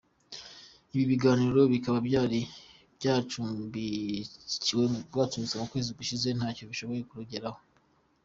Ibi 0.93 1.03
biganiro 1.11 1.59
bikaba 1.73 1.97
byari 2.07 2.39
byacumbitswe 2.97 4.81
mu 5.59 5.65
kwezi 5.71 5.89
gushize 5.97 6.27
ntacyo 6.37 6.63
bishoboye 6.71 7.03
kugeraho. 7.11 7.59